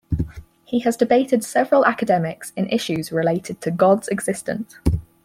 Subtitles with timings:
[0.63, 4.79] He has debated several academics in issues related to God's existence.